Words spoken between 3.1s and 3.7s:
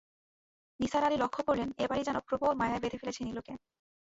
নীলুকে।